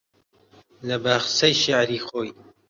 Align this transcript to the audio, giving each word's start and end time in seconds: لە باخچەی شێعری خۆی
لە 0.87 0.95
باخچەی 1.03 1.55
شێعری 1.61 1.99
خۆی 2.07 2.29